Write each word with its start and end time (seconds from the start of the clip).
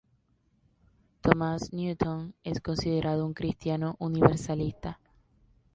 Thomas 1.21 1.71
Newton 1.73 2.33
es 2.43 2.59
considerado 2.59 3.23
un 3.23 3.35
cristiano 3.35 3.97
universalista. 3.99 4.97